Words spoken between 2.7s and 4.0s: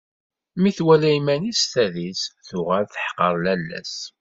teḥqer lalla-s.